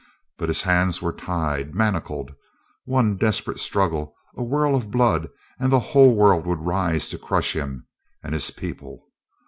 [0.39, 2.33] But his hands were tied manacled.
[2.85, 7.53] One desperate struggle, a whirl of blood, and the whole world would rise to crush
[7.55, 7.85] him
[8.23, 9.03] and his people.